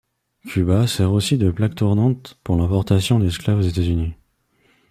Cuba 0.47 0.87
sert 0.87 1.11
aussi 1.11 1.37
de 1.37 1.51
plaque 1.51 1.75
tournante 1.75 2.39
pour 2.43 2.55
l'importation 2.55 3.19
d'esclaves 3.19 3.59
aux 3.59 3.69
États-Unis. 3.69 4.15